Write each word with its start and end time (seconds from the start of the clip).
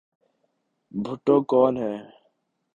بھٹو 0.91 1.35
کون 1.49 1.73
ہیں؟ 1.83 1.99